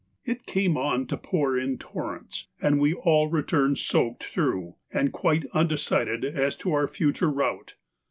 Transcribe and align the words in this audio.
It 0.25 0.47
came 0.47 0.77
on 0.77 1.05
to 1.09 1.15
pour 1.15 1.55
in 1.55 1.77
torrents, 1.77 2.47
and 2.59 2.79
we 2.79 2.95
all 2.95 3.27
returned 3.29 3.77
soaked 3.77 4.23
through, 4.23 4.73
and 4.91 5.13
quite 5.13 5.45
undecided 5.53 6.25
as 6.25 6.55
to 6.55 6.73
our 6.73 6.87
future 6.87 7.29
route. 7.29 7.75